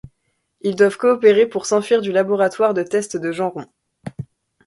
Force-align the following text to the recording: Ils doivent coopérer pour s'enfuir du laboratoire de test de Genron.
Ils 0.61 0.75
doivent 0.75 0.97
coopérer 0.97 1.45
pour 1.45 1.67
s'enfuir 1.67 2.01
du 2.01 2.11
laboratoire 2.11 2.73
de 2.73 2.81
test 2.81 3.17
de 3.17 3.31
Genron. 3.31 3.67